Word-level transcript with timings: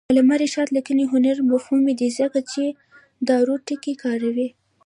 د 0.01 0.03
علامه 0.11 0.35
رشاد 0.43 0.67
لیکنی 0.77 1.03
هنر 1.13 1.37
مهم 1.51 1.83
دی 1.99 2.09
ځکه 2.19 2.39
چې 2.51 2.63
دارو 3.27 3.55
ټکي 3.67 3.93
کاروي. 4.03 4.47